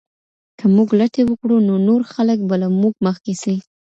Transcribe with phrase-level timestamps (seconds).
[0.59, 3.55] که موږ لټي وکړو نو نور خلګ به له موږ مخکې سي.